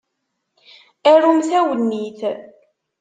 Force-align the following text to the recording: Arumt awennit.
Arumt 1.11 1.47
awennit. 1.59 2.19